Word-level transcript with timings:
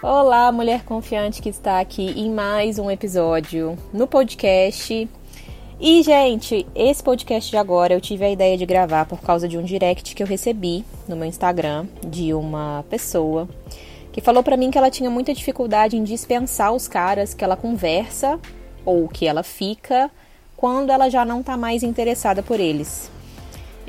Olá, 0.00 0.52
mulher 0.52 0.84
confiante 0.84 1.42
que 1.42 1.48
está 1.48 1.80
aqui 1.80 2.12
em 2.16 2.30
mais 2.30 2.78
um 2.78 2.88
episódio 2.88 3.76
no 3.92 4.06
podcast. 4.06 5.08
E, 5.80 6.02
gente, 6.04 6.64
esse 6.72 7.02
podcast 7.02 7.50
de 7.50 7.56
agora 7.56 7.94
eu 7.94 8.00
tive 8.00 8.24
a 8.24 8.30
ideia 8.30 8.56
de 8.56 8.64
gravar 8.64 9.06
por 9.06 9.20
causa 9.20 9.48
de 9.48 9.58
um 9.58 9.62
direct 9.64 10.14
que 10.14 10.22
eu 10.22 10.26
recebi 10.26 10.84
no 11.08 11.16
meu 11.16 11.26
Instagram 11.26 11.88
de 12.06 12.32
uma 12.32 12.84
pessoa 12.88 13.48
que 14.12 14.20
falou 14.20 14.44
para 14.44 14.56
mim 14.56 14.70
que 14.70 14.78
ela 14.78 14.88
tinha 14.88 15.10
muita 15.10 15.34
dificuldade 15.34 15.96
em 15.96 16.04
dispensar 16.04 16.72
os 16.72 16.86
caras 16.86 17.34
que 17.34 17.42
ela 17.42 17.56
conversa 17.56 18.38
ou 18.84 19.08
que 19.08 19.26
ela 19.26 19.42
fica 19.42 20.12
quando 20.56 20.90
ela 20.90 21.08
já 21.08 21.24
não 21.24 21.42
tá 21.42 21.56
mais 21.56 21.82
interessada 21.82 22.40
por 22.40 22.60
eles 22.60 23.10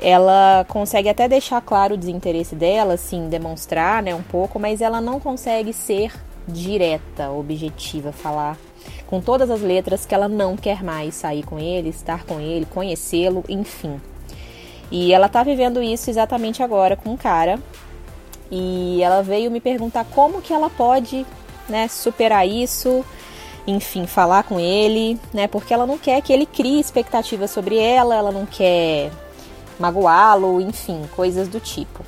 ela 0.00 0.64
consegue 0.68 1.08
até 1.08 1.28
deixar 1.28 1.60
claro 1.60 1.94
o 1.94 1.98
desinteresse 1.98 2.54
dela, 2.54 2.94
assim, 2.94 3.28
demonstrar, 3.28 4.02
né, 4.02 4.14
um 4.14 4.22
pouco, 4.22 4.58
mas 4.58 4.80
ela 4.80 5.00
não 5.00 5.20
consegue 5.20 5.72
ser 5.72 6.12
direta, 6.48 7.30
objetiva, 7.30 8.10
falar 8.12 8.56
com 9.06 9.20
todas 9.20 9.50
as 9.50 9.60
letras 9.60 10.06
que 10.06 10.14
ela 10.14 10.28
não 10.28 10.56
quer 10.56 10.84
mais 10.84 11.16
sair 11.16 11.42
com 11.42 11.58
ele, 11.58 11.88
estar 11.88 12.24
com 12.24 12.40
ele, 12.40 12.64
conhecê-lo, 12.64 13.44
enfim. 13.48 14.00
E 14.88 15.12
ela 15.12 15.28
tá 15.28 15.42
vivendo 15.42 15.82
isso 15.82 16.08
exatamente 16.08 16.62
agora 16.62 16.96
com 16.96 17.10
um 17.10 17.16
cara. 17.16 17.58
E 18.50 19.02
ela 19.02 19.22
veio 19.22 19.50
me 19.50 19.60
perguntar 19.60 20.04
como 20.04 20.40
que 20.40 20.52
ela 20.52 20.70
pode, 20.70 21.26
né, 21.68 21.88
superar 21.88 22.46
isso, 22.46 23.04
enfim, 23.66 24.06
falar 24.06 24.44
com 24.44 24.58
ele, 24.58 25.18
né? 25.32 25.46
Porque 25.46 25.74
ela 25.74 25.86
não 25.86 25.98
quer 25.98 26.20
que 26.22 26.32
ele 26.32 26.46
crie 26.46 26.80
expectativas 26.80 27.50
sobre 27.50 27.78
ela, 27.78 28.14
ela 28.14 28.32
não 28.32 28.46
quer 28.46 29.10
magoá-lo, 29.80 30.60
enfim, 30.60 31.02
coisas 31.16 31.48
do 31.48 31.58
tipo. 31.58 32.04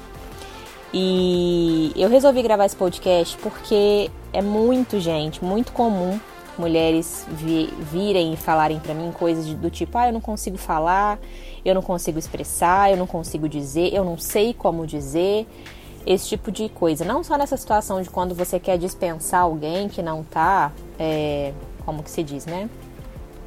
E 0.94 1.92
eu 1.96 2.08
resolvi 2.08 2.42
gravar 2.42 2.66
esse 2.66 2.76
podcast 2.76 3.36
porque 3.38 4.10
é 4.32 4.42
muito, 4.42 5.00
gente, 5.00 5.42
muito 5.42 5.72
comum 5.72 6.20
mulheres 6.58 7.24
vi 7.30 7.72
virem 7.90 8.34
e 8.34 8.36
falarem 8.36 8.78
para 8.78 8.94
mim 8.94 9.10
coisas 9.12 9.46
do 9.54 9.70
tipo: 9.70 9.96
ah, 9.98 10.08
eu 10.08 10.12
não 10.12 10.20
consigo 10.20 10.56
falar, 10.56 11.18
eu 11.64 11.74
não 11.74 11.82
consigo 11.82 12.18
expressar, 12.18 12.90
eu 12.90 12.96
não 12.96 13.06
consigo 13.06 13.48
dizer, 13.48 13.92
eu 13.92 14.04
não 14.04 14.18
sei 14.18 14.52
como 14.54 14.86
dizer. 14.86 15.46
Esse 16.04 16.30
tipo 16.30 16.50
de 16.50 16.68
coisa. 16.68 17.04
Não 17.04 17.22
só 17.22 17.38
nessa 17.38 17.56
situação 17.56 18.02
de 18.02 18.10
quando 18.10 18.34
você 18.34 18.58
quer 18.58 18.76
dispensar 18.76 19.42
alguém 19.42 19.88
que 19.88 20.02
não 20.02 20.24
tá. 20.24 20.72
É, 20.98 21.52
como 21.84 22.02
que 22.02 22.10
se 22.10 22.24
diz, 22.24 22.44
né? 22.44 22.68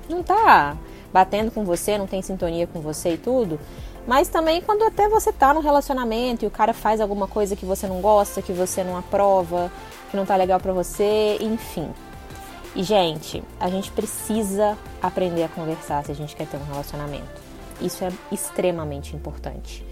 Não 0.08 0.24
tá 0.24 0.78
batendo 1.12 1.52
com 1.52 1.66
você, 1.66 1.98
não 1.98 2.08
tem 2.08 2.22
sintonia 2.22 2.66
com 2.66 2.80
você 2.80 3.16
e 3.16 3.18
tudo. 3.18 3.60
Mas 4.08 4.28
também 4.28 4.62
quando 4.62 4.84
até 4.84 5.10
você 5.10 5.34
tá 5.34 5.54
no 5.54 5.62
relacionamento 5.62 6.46
e 6.46 6.48
o 6.48 6.52
cara 6.52 6.74
faz 6.74 7.02
alguma 7.02 7.28
coisa 7.28 7.56
que 7.56 7.66
você 7.66 7.88
não 7.88 8.02
gosta, 8.02 8.42
que 8.42 8.54
você 8.54 8.84
não 8.84 8.98
aprova, 8.98 9.72
que 10.12 10.18
não 10.18 10.26
tá 10.26 10.36
legal 10.36 10.60
para 10.60 10.74
você, 10.74 11.38
enfim. 11.42 11.90
E 12.76 12.84
gente, 12.84 13.44
a 13.60 13.70
gente 13.70 13.92
precisa 13.92 14.78
aprender 15.02 15.44
a 15.44 15.50
conversar 15.50 16.04
se 16.06 16.12
a 16.12 16.16
gente 16.16 16.36
quer 16.36 16.46
ter 16.46 16.58
um 16.58 16.66
relacionamento. 16.66 17.42
Isso 17.82 18.04
é 18.04 18.12
extremamente 18.32 19.16
importante. 19.16 19.86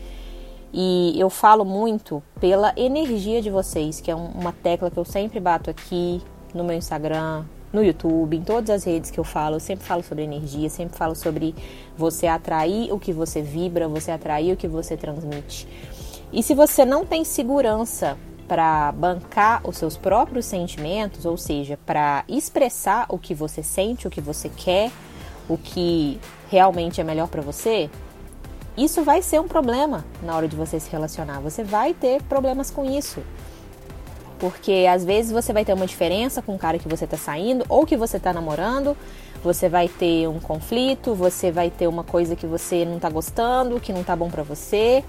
E 0.71 1.13
eu 1.19 1.29
falo 1.29 1.63
muito 1.63 2.21
pela 2.39 2.73
energia 2.75 3.41
de 3.41 3.49
vocês, 3.49 4.01
que 4.01 4.11
é 4.11 4.15
uma 4.15 4.51
tecla 4.51 4.91
que 4.91 4.97
eu 4.97 5.05
sempre 5.05 5.39
bato 5.39 5.69
aqui 5.69 6.21
no 6.53 6.63
meu 6.63 6.75
Instagram, 6.75 7.45
no 7.73 7.83
YouTube, 7.83 8.37
em 8.37 8.43
todas 8.43 8.69
as 8.69 8.83
redes 8.83 9.09
que 9.09 9.19
eu 9.19 9.23
falo, 9.23 9.55
eu 9.55 9.59
sempre 9.59 9.83
falo 9.83 10.03
sobre 10.03 10.23
energia, 10.23 10.69
sempre 10.69 10.95
falo 10.95 11.15
sobre 11.15 11.55
você 11.97 12.27
atrair 12.27 12.93
o 12.93 12.99
que 12.99 13.11
você 13.11 13.41
vibra, 13.41 13.87
você 13.87 14.11
atrair 14.11 14.53
o 14.53 14.57
que 14.57 14.67
você 14.67 14.95
transmite. 14.95 15.67
E 16.31 16.43
se 16.43 16.53
você 16.53 16.85
não 16.85 17.03
tem 17.03 17.25
segurança 17.25 18.15
para 18.47 18.91
bancar 18.91 19.67
os 19.67 19.77
seus 19.77 19.97
próprios 19.97 20.45
sentimentos, 20.45 21.25
ou 21.25 21.35
seja, 21.35 21.77
para 21.83 22.23
expressar 22.27 23.07
o 23.09 23.17
que 23.17 23.33
você 23.33 23.63
sente, 23.63 24.07
o 24.07 24.11
que 24.11 24.21
você 24.21 24.49
quer, 24.49 24.91
o 25.49 25.57
que 25.57 26.19
realmente 26.49 27.01
é 27.01 27.03
melhor 27.03 27.27
para 27.27 27.41
você, 27.41 27.89
isso 28.77 29.03
vai 29.03 29.21
ser 29.21 29.39
um 29.39 29.47
problema 29.47 30.05
na 30.21 30.35
hora 30.35 30.47
de 30.47 30.55
você 30.55 30.79
se 30.79 30.89
relacionar. 30.89 31.39
Você 31.39 31.63
vai 31.63 31.93
ter 31.93 32.21
problemas 32.23 32.69
com 32.69 32.85
isso. 32.85 33.21
Porque 34.43 34.85
às 34.91 35.05
vezes 35.05 35.31
você 35.31 35.53
vai 35.53 35.63
ter 35.63 35.71
uma 35.71 35.85
diferença 35.85 36.41
com 36.41 36.53
o 36.53 36.59
cara 36.59 36.77
que 36.77 36.85
você 36.85 37.07
tá 37.07 37.15
saindo 37.15 37.63
ou 37.69 37.85
que 37.85 37.95
você 37.95 38.19
tá 38.19 38.33
namorando, 38.33 38.93
você 39.41 39.69
vai 39.69 39.87
ter 39.87 40.27
um 40.27 40.37
conflito, 40.37 41.15
você 41.15 41.49
vai 41.49 41.69
ter 41.69 41.87
uma 41.87 42.03
coisa 42.03 42.35
que 42.35 42.45
você 42.45 42.83
não 42.83 42.99
tá 42.99 43.09
gostando, 43.09 43.79
que 43.79 43.93
não 43.93 44.03
tá 44.03 44.17
bom 44.17 44.29
para 44.29 44.43
você. 44.43 45.01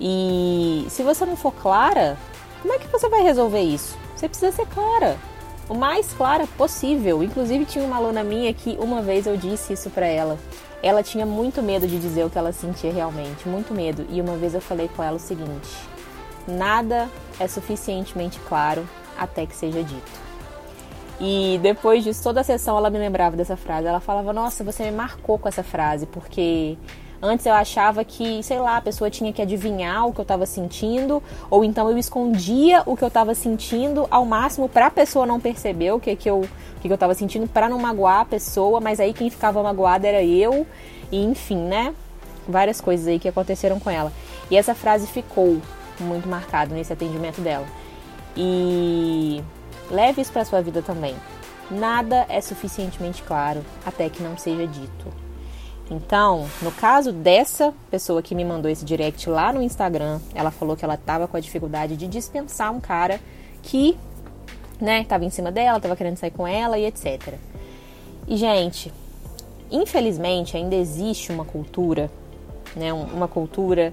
E 0.00 0.86
se 0.88 1.02
você 1.02 1.26
não 1.26 1.36
for 1.36 1.52
clara, 1.52 2.16
como 2.62 2.72
é 2.72 2.78
que 2.78 2.86
você 2.86 3.10
vai 3.10 3.22
resolver 3.22 3.60
isso? 3.60 3.94
Você 4.16 4.26
precisa 4.26 4.50
ser 4.50 4.64
clara, 4.68 5.18
o 5.68 5.74
mais 5.74 6.10
clara 6.14 6.46
possível. 6.56 7.22
Inclusive 7.22 7.66
tinha 7.66 7.84
uma 7.84 7.96
aluna 7.96 8.24
minha 8.24 8.54
que 8.54 8.78
uma 8.80 9.02
vez 9.02 9.26
eu 9.26 9.36
disse 9.36 9.74
isso 9.74 9.90
para 9.90 10.06
ela. 10.06 10.38
Ela 10.82 11.02
tinha 11.02 11.26
muito 11.26 11.62
medo 11.62 11.86
de 11.86 11.98
dizer 11.98 12.24
o 12.24 12.30
que 12.30 12.38
ela 12.38 12.52
sentia 12.52 12.90
realmente, 12.90 13.46
muito 13.46 13.74
medo. 13.74 14.06
E 14.08 14.18
uma 14.18 14.34
vez 14.36 14.54
eu 14.54 14.62
falei 14.62 14.88
com 14.88 15.02
ela 15.02 15.16
o 15.16 15.20
seguinte: 15.20 15.68
nada 16.46 17.08
é 17.38 17.46
suficientemente 17.46 18.38
claro 18.48 18.86
até 19.16 19.46
que 19.46 19.54
seja 19.54 19.82
dito. 19.82 20.22
E 21.20 21.60
depois 21.62 22.02
disso, 22.02 22.22
toda 22.22 22.40
a 22.40 22.44
sessão 22.44 22.76
ela 22.76 22.90
me 22.90 22.98
lembrava 22.98 23.36
dessa 23.36 23.56
frase. 23.56 23.86
Ela 23.86 24.00
falava: 24.00 24.32
Nossa, 24.32 24.64
você 24.64 24.84
me 24.84 24.90
marcou 24.90 25.38
com 25.38 25.48
essa 25.48 25.62
frase, 25.62 26.04
porque 26.06 26.76
antes 27.22 27.46
eu 27.46 27.54
achava 27.54 28.04
que, 28.04 28.42
sei 28.42 28.58
lá, 28.58 28.78
a 28.78 28.80
pessoa 28.80 29.08
tinha 29.08 29.32
que 29.32 29.40
adivinhar 29.40 30.06
o 30.08 30.12
que 30.12 30.18
eu 30.18 30.24
estava 30.24 30.44
sentindo, 30.44 31.22
ou 31.48 31.64
então 31.64 31.88
eu 31.88 31.96
escondia 31.96 32.82
o 32.86 32.96
que 32.96 33.04
eu 33.04 33.08
estava 33.08 33.34
sentindo 33.36 34.08
ao 34.10 34.24
máximo 34.24 34.68
para 34.68 34.86
a 34.86 34.90
pessoa 34.90 35.24
não 35.24 35.38
perceber 35.38 35.92
o 35.92 36.00
que, 36.00 36.16
que 36.16 36.28
eu 36.28 36.40
o 36.40 36.80
que, 36.82 36.88
eu 36.88 36.94
estava 36.94 37.14
sentindo, 37.14 37.46
para 37.46 37.68
não 37.68 37.78
magoar 37.78 38.22
a 38.22 38.24
pessoa, 38.24 38.80
mas 38.80 38.98
aí 38.98 39.12
quem 39.12 39.30
ficava 39.30 39.62
magoada 39.62 40.08
era 40.08 40.24
eu, 40.24 40.66
e 41.12 41.22
enfim, 41.22 41.58
né? 41.58 41.94
Várias 42.48 42.80
coisas 42.80 43.06
aí 43.06 43.20
que 43.20 43.28
aconteceram 43.28 43.78
com 43.78 43.88
ela. 43.88 44.12
E 44.50 44.56
essa 44.56 44.74
frase 44.74 45.06
ficou 45.06 45.62
muito 46.00 46.28
marcado 46.28 46.74
nesse 46.74 46.92
atendimento 46.92 47.40
dela. 47.40 47.66
E 48.36 49.42
leve 49.90 50.22
isso 50.22 50.32
para 50.32 50.44
sua 50.44 50.62
vida 50.62 50.82
também. 50.82 51.14
Nada 51.70 52.26
é 52.28 52.40
suficientemente 52.40 53.22
claro 53.22 53.64
até 53.84 54.08
que 54.08 54.22
não 54.22 54.36
seja 54.36 54.66
dito. 54.66 55.22
Então, 55.90 56.48
no 56.62 56.72
caso 56.72 57.12
dessa 57.12 57.74
pessoa 57.90 58.22
que 58.22 58.34
me 58.34 58.44
mandou 58.44 58.70
esse 58.70 58.84
direct 58.84 59.28
lá 59.28 59.52
no 59.52 59.62
Instagram, 59.62 60.20
ela 60.34 60.50
falou 60.50 60.76
que 60.76 60.84
ela 60.84 60.94
estava 60.94 61.28
com 61.28 61.36
a 61.36 61.40
dificuldade 61.40 61.96
de 61.96 62.06
dispensar 62.06 62.72
um 62.72 62.80
cara 62.80 63.20
que, 63.62 63.96
né, 64.80 65.02
estava 65.02 65.24
em 65.24 65.30
cima 65.30 65.52
dela, 65.52 65.76
estava 65.76 65.96
querendo 65.96 66.16
sair 66.16 66.30
com 66.30 66.46
ela 66.46 66.78
e 66.78 66.86
etc. 66.86 67.34
E 68.26 68.36
gente, 68.36 68.92
infelizmente 69.70 70.56
ainda 70.56 70.74
existe 70.74 71.30
uma 71.30 71.44
cultura, 71.44 72.10
né, 72.74 72.92
uma 72.92 73.28
cultura 73.28 73.92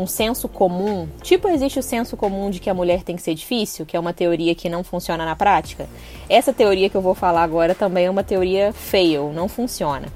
um 0.00 0.06
senso 0.06 0.48
comum, 0.48 1.08
tipo 1.22 1.48
existe 1.48 1.78
o 1.78 1.82
senso 1.82 2.16
comum 2.16 2.50
de 2.50 2.58
que 2.58 2.70
a 2.70 2.74
mulher 2.74 3.02
tem 3.02 3.16
que 3.16 3.22
ser 3.22 3.34
difícil, 3.34 3.84
que 3.84 3.96
é 3.96 4.00
uma 4.00 4.12
teoria 4.12 4.54
que 4.54 4.68
não 4.68 4.82
funciona 4.82 5.24
na 5.24 5.36
prática. 5.36 5.88
Essa 6.28 6.52
teoria 6.52 6.88
que 6.88 6.96
eu 6.96 7.00
vou 7.00 7.14
falar 7.14 7.42
agora 7.42 7.74
também 7.74 8.06
é 8.06 8.10
uma 8.10 8.24
teoria 8.24 8.72
fail, 8.72 9.32
não 9.32 9.48
funciona. 9.48 10.08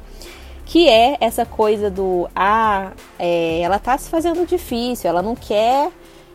Que 0.66 0.88
é 0.88 1.18
essa 1.20 1.44
coisa 1.44 1.90
do 1.90 2.28
ah, 2.34 2.92
é, 3.18 3.60
ela 3.60 3.78
tá 3.78 3.98
se 3.98 4.08
fazendo 4.08 4.46
difícil, 4.46 5.10
ela 5.10 5.20
não 5.20 5.36
quer, 5.36 5.90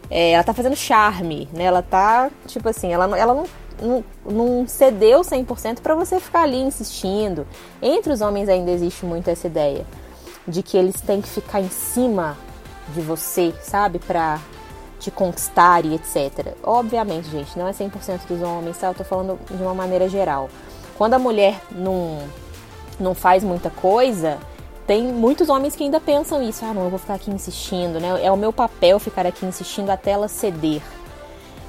é, 0.09 0.31
ela 0.31 0.43
tá 0.43 0.53
fazendo 0.53 0.75
charme, 0.75 1.49
né? 1.51 1.63
Ela 1.63 1.81
tá, 1.81 2.29
tipo 2.45 2.69
assim, 2.69 2.93
ela, 2.93 3.17
ela 3.17 3.33
não, 3.33 3.45
não, 3.81 4.03
não 4.23 4.67
cedeu 4.67 5.21
100% 5.21 5.79
para 5.81 5.95
você 5.95 6.19
ficar 6.19 6.43
ali 6.43 6.61
insistindo. 6.61 7.47
Entre 7.81 8.13
os 8.13 8.21
homens 8.21 8.47
ainda 8.47 8.69
existe 8.69 9.03
muito 9.05 9.29
essa 9.29 9.47
ideia 9.47 9.83
de 10.47 10.61
que 10.61 10.77
eles 10.77 11.01
têm 11.01 11.21
que 11.21 11.29
ficar 11.29 11.61
em 11.61 11.69
cima 11.69 12.37
de 12.93 13.01
você, 13.01 13.53
sabe? 13.61 13.99
Pra 13.99 14.39
te 14.99 15.09
conquistar 15.09 15.85
e 15.85 15.95
etc. 15.95 16.55
Obviamente, 16.61 17.29
gente, 17.29 17.57
não 17.57 17.67
é 17.67 17.71
100% 17.71 18.27
dos 18.27 18.41
homens, 18.41 18.77
tá? 18.77 18.87
Eu 18.87 18.93
tô 18.93 19.03
falando 19.03 19.39
de 19.49 19.61
uma 19.61 19.73
maneira 19.73 20.09
geral. 20.09 20.49
Quando 20.97 21.13
a 21.13 21.19
mulher 21.19 21.61
não, 21.71 22.19
não 22.99 23.15
faz 23.15 23.43
muita 23.43 23.69
coisa, 23.69 24.37
tem 24.85 25.03
muitos 25.03 25.49
homens 25.49 25.75
que 25.75 25.83
ainda 25.83 25.99
pensam 25.99 26.41
isso. 26.41 26.65
Ah, 26.65 26.73
não, 26.73 26.83
eu 26.83 26.89
vou 26.89 26.99
ficar 26.99 27.13
aqui 27.13 27.31
insistindo, 27.31 27.99
né? 27.99 28.19
É 28.23 28.31
o 28.31 28.35
meu 28.35 28.51
papel 28.51 28.99
ficar 28.99 29.25
aqui 29.25 29.45
insistindo 29.45 29.89
até 29.89 30.11
ela 30.11 30.27
ceder. 30.27 30.81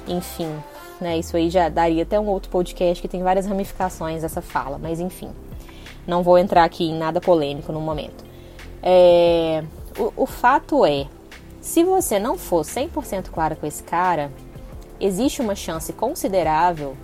Enfim, 0.07 0.51
né? 0.99 1.17
Isso 1.17 1.37
aí 1.37 1.49
já 1.49 1.69
daria 1.69 2.03
até 2.03 2.19
um 2.19 2.27
outro 2.27 2.49
podcast 2.49 3.01
que 3.01 3.07
tem 3.07 3.23
várias 3.23 3.45
ramificações 3.45 4.23
essa 4.23 4.41
fala, 4.41 4.77
mas 4.77 4.99
enfim. 4.99 5.29
Não 6.05 6.23
vou 6.23 6.37
entrar 6.37 6.63
aqui 6.63 6.89
em 6.89 6.97
nada 6.97 7.21
polêmico 7.21 7.71
no 7.71 7.79
momento. 7.79 8.25
É, 8.81 9.63
o, 9.97 10.13
o 10.23 10.25
fato 10.25 10.85
é, 10.85 11.07
se 11.61 11.83
você 11.83 12.19
não 12.19 12.37
for 12.37 12.63
100% 12.63 13.29
clara 13.29 13.55
com 13.55 13.65
esse 13.67 13.83
cara, 13.83 14.31
existe 14.99 15.41
uma 15.41 15.55
chance 15.55 15.91
considerável 15.93 16.95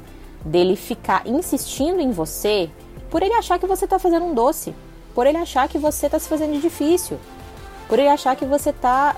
dele 0.44 0.76
ficar 0.76 1.28
insistindo 1.28 2.00
em 2.00 2.12
você 2.12 2.70
por 3.10 3.24
ele 3.24 3.34
achar 3.34 3.60
que 3.60 3.68
você 3.68 3.86
está 3.86 3.98
fazendo 3.98 4.26
um 4.26 4.34
doce, 4.34 4.74
por 5.14 5.26
ele 5.26 5.38
achar 5.38 5.68
que 5.68 5.78
você 5.78 6.08
está 6.08 6.20
se 6.20 6.28
fazendo 6.28 6.54
de 6.54 6.62
difícil, 6.62 7.18
por 7.88 7.98
ele 7.98 8.10
achar 8.10 8.36
que 8.36 8.46
você 8.46 8.70
está 8.70 9.16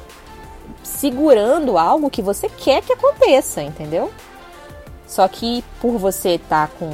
segurando 0.84 1.78
algo 1.78 2.10
que 2.10 2.22
você 2.22 2.48
quer 2.48 2.84
que 2.84 2.94
aconteça, 2.94 3.62
entendeu? 3.62 4.12
Só 5.08 5.28
que 5.28 5.64
por 5.82 5.98
você 5.98 6.36
estar 6.36 6.68
tá 6.68 6.74
com 6.78 6.90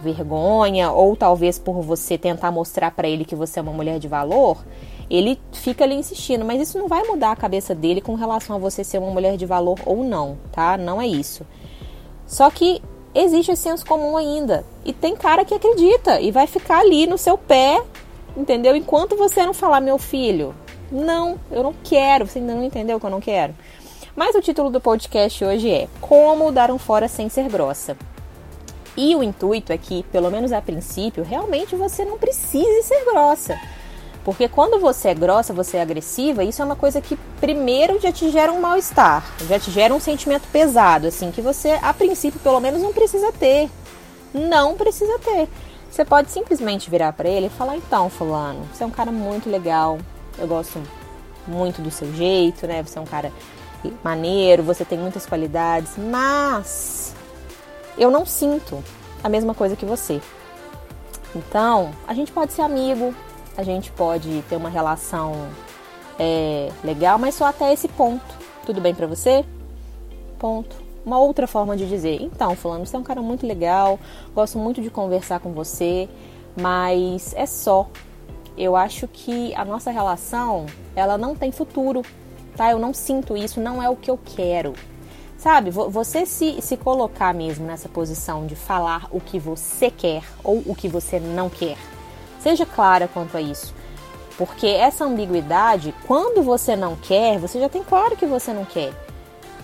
vergonha 0.00 0.90
ou 0.90 1.14
talvez 1.16 1.58
por 1.58 1.80
você 1.80 2.18
tentar 2.18 2.50
mostrar 2.50 2.90
para 2.90 3.08
ele 3.08 3.24
que 3.24 3.36
você 3.36 3.60
é 3.60 3.62
uma 3.62 3.72
mulher 3.72 4.00
de 4.00 4.08
valor, 4.08 4.58
ele 5.12 5.38
fica 5.52 5.84
ali 5.84 5.94
insistindo, 5.94 6.42
mas 6.42 6.58
isso 6.58 6.78
não 6.78 6.88
vai 6.88 7.02
mudar 7.02 7.32
a 7.32 7.36
cabeça 7.36 7.74
dele 7.74 8.00
com 8.00 8.14
relação 8.14 8.56
a 8.56 8.58
você 8.58 8.82
ser 8.82 8.96
uma 8.96 9.10
mulher 9.10 9.36
de 9.36 9.44
valor 9.44 9.78
ou 9.84 10.02
não, 10.02 10.38
tá? 10.50 10.78
Não 10.78 11.02
é 11.02 11.06
isso. 11.06 11.46
Só 12.26 12.48
que 12.48 12.80
existe 13.14 13.52
esse 13.52 13.60
senso 13.60 13.84
comum 13.84 14.16
ainda. 14.16 14.64
E 14.86 14.92
tem 14.94 15.14
cara 15.14 15.44
que 15.44 15.52
acredita 15.52 16.18
e 16.18 16.30
vai 16.30 16.46
ficar 16.46 16.78
ali 16.78 17.06
no 17.06 17.18
seu 17.18 17.36
pé, 17.36 17.82
entendeu? 18.34 18.74
Enquanto 18.74 19.14
você 19.14 19.44
não 19.44 19.52
falar, 19.52 19.82
meu 19.82 19.98
filho, 19.98 20.54
não, 20.90 21.38
eu 21.50 21.62
não 21.62 21.74
quero, 21.84 22.26
você 22.26 22.38
ainda 22.38 22.54
não 22.54 22.64
entendeu 22.64 22.98
que 22.98 23.04
eu 23.04 23.10
não 23.10 23.20
quero. 23.20 23.54
Mas 24.16 24.34
o 24.34 24.40
título 24.40 24.70
do 24.70 24.80
podcast 24.80 25.44
hoje 25.44 25.70
é 25.70 25.88
Como 26.00 26.50
dar 26.50 26.70
um 26.70 26.78
fora 26.78 27.06
sem 27.06 27.28
ser 27.28 27.50
grossa. 27.50 27.98
E 28.96 29.14
o 29.14 29.22
intuito 29.22 29.74
é 29.74 29.76
que, 29.76 30.04
pelo 30.04 30.30
menos 30.30 30.52
a 30.52 30.62
princípio, 30.62 31.22
realmente 31.22 31.76
você 31.76 32.02
não 32.02 32.16
precise 32.16 32.82
ser 32.82 33.04
grossa. 33.04 33.58
Porque 34.24 34.48
quando 34.48 34.78
você 34.78 35.08
é 35.08 35.14
grossa, 35.14 35.52
você 35.52 35.78
é 35.78 35.82
agressiva, 35.82 36.44
isso 36.44 36.62
é 36.62 36.64
uma 36.64 36.76
coisa 36.76 37.00
que 37.00 37.18
primeiro 37.40 38.00
já 38.00 38.12
te 38.12 38.30
gera 38.30 38.52
um 38.52 38.60
mal-estar, 38.60 39.24
já 39.48 39.58
te 39.58 39.70
gera 39.70 39.92
um 39.92 39.98
sentimento 39.98 40.46
pesado, 40.52 41.08
assim, 41.08 41.32
que 41.32 41.42
você, 41.42 41.78
a 41.82 41.92
princípio, 41.92 42.38
pelo 42.38 42.60
menos 42.60 42.80
não 42.80 42.92
precisa 42.92 43.32
ter. 43.32 43.68
Não 44.32 44.76
precisa 44.76 45.18
ter. 45.18 45.48
Você 45.90 46.04
pode 46.04 46.30
simplesmente 46.30 46.88
virar 46.88 47.12
para 47.12 47.28
ele 47.28 47.46
e 47.46 47.50
falar: 47.50 47.76
então, 47.76 48.08
Fulano, 48.08 48.66
você 48.72 48.84
é 48.84 48.86
um 48.86 48.90
cara 48.90 49.10
muito 49.10 49.50
legal, 49.50 49.98
eu 50.38 50.46
gosto 50.46 50.80
muito 51.46 51.82
do 51.82 51.90
seu 51.90 52.12
jeito, 52.14 52.66
né? 52.66 52.82
Você 52.82 52.98
é 52.98 53.02
um 53.02 53.06
cara 53.06 53.32
maneiro, 54.02 54.62
você 54.62 54.84
tem 54.84 54.98
muitas 54.98 55.26
qualidades, 55.26 55.92
mas 55.98 57.14
eu 57.98 58.10
não 58.10 58.24
sinto 58.24 58.82
a 59.22 59.28
mesma 59.28 59.54
coisa 59.54 59.76
que 59.76 59.84
você. 59.84 60.20
Então, 61.34 61.90
a 62.06 62.14
gente 62.14 62.30
pode 62.30 62.52
ser 62.52 62.62
amigo, 62.62 63.14
a 63.56 63.62
gente 63.62 63.90
pode 63.92 64.42
ter 64.48 64.56
uma 64.56 64.68
relação 64.68 65.48
é, 66.18 66.70
legal, 66.82 67.18
mas 67.18 67.34
só 67.34 67.46
até 67.46 67.72
esse 67.72 67.88
ponto. 67.88 68.24
Tudo 68.64 68.80
bem 68.80 68.94
para 68.94 69.06
você? 69.06 69.44
Ponto. 70.38 70.76
Uma 71.04 71.18
outra 71.18 71.46
forma 71.46 71.76
de 71.76 71.86
dizer, 71.88 72.22
então, 72.22 72.54
fulano, 72.54 72.86
você 72.86 72.94
é 72.94 72.98
um 72.98 73.02
cara 73.02 73.20
muito 73.20 73.46
legal, 73.46 73.98
gosto 74.34 74.56
muito 74.56 74.80
de 74.80 74.88
conversar 74.88 75.40
com 75.40 75.52
você, 75.52 76.08
mas 76.56 77.34
é 77.34 77.44
só. 77.44 77.88
Eu 78.56 78.76
acho 78.76 79.08
que 79.08 79.54
a 79.54 79.64
nossa 79.64 79.90
relação, 79.90 80.66
ela 80.94 81.18
não 81.18 81.34
tem 81.34 81.50
futuro, 81.50 82.02
tá? 82.56 82.70
Eu 82.70 82.78
não 82.78 82.94
sinto 82.94 83.36
isso, 83.36 83.60
não 83.60 83.82
é 83.82 83.88
o 83.88 83.96
que 83.96 84.10
eu 84.10 84.18
quero. 84.18 84.74
Sabe, 85.36 85.70
você 85.70 86.24
se, 86.24 86.62
se 86.62 86.76
colocar 86.76 87.34
mesmo 87.34 87.66
nessa 87.66 87.88
posição 87.88 88.46
de 88.46 88.54
falar 88.54 89.08
o 89.10 89.18
que 89.18 89.40
você 89.40 89.90
quer 89.90 90.22
ou 90.44 90.62
o 90.66 90.72
que 90.72 90.86
você 90.86 91.18
não 91.18 91.50
quer. 91.50 91.76
Seja 92.42 92.66
clara 92.66 93.08
quanto 93.08 93.36
a 93.36 93.40
isso. 93.40 93.72
Porque 94.36 94.66
essa 94.66 95.04
ambiguidade, 95.04 95.94
quando 96.06 96.42
você 96.42 96.74
não 96.74 96.96
quer, 96.96 97.38
você 97.38 97.60
já 97.60 97.68
tem 97.68 97.82
claro 97.84 98.16
que 98.16 98.26
você 98.26 98.52
não 98.52 98.64
quer. 98.64 98.92